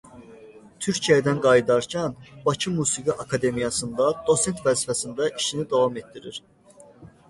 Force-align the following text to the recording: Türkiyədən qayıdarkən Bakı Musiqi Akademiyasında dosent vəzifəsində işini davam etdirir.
Türkiyədən 0.85 1.41
qayıdarkən 1.43 2.17
Bakı 2.49 2.75
Musiqi 2.79 3.19
Akademiyasında 3.27 4.11
dosent 4.33 4.67
vəzifəsində 4.69 5.33
işini 5.41 5.73
davam 5.77 6.05
etdirir. 6.07 6.47